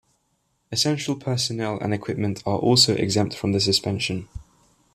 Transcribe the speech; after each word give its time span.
Essential 0.71 1.15
personnel 1.15 1.77
and 1.79 1.93
equipment 1.93 2.41
are 2.47 2.57
also 2.57 2.95
exempt 2.95 3.35
from 3.37 3.51
the 3.51 3.59
suspension. 3.59 4.27